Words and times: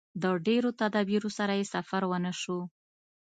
د 0.21 0.23
ډېرو 0.47 0.69
تدابیرو 0.81 1.29
سره 1.37 1.53
یې 1.59 1.65
سفر 1.73 2.01
ونشو. 2.07 2.59